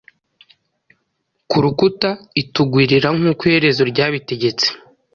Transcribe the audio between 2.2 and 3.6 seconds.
itugwirira nkuko